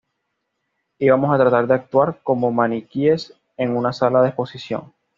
Íbamos 0.97 1.31
a 1.31 1.37
tratar 1.37 1.67
de 1.67 1.75
"actuar" 1.75 2.21
cómo 2.23 2.51
maniquíes 2.51 3.33
en 3.55 3.77
una 3.77 3.93
sala 3.93 4.23
de 4.23 4.29
exposición. 4.29 4.93